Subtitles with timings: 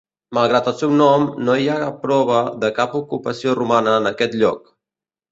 [0.35, 4.73] Malgrat el seu nom, no hi ha prova de cap ocupació romana en aquest lloc.